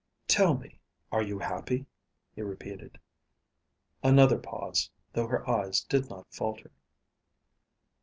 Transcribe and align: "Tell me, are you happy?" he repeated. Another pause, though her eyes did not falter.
"Tell 0.27 0.55
me, 0.57 0.79
are 1.11 1.21
you 1.21 1.37
happy?" 1.37 1.85
he 2.33 2.41
repeated. 2.41 2.99
Another 4.01 4.39
pause, 4.39 4.89
though 5.13 5.27
her 5.27 5.47
eyes 5.47 5.83
did 5.83 6.09
not 6.09 6.25
falter. 6.33 6.71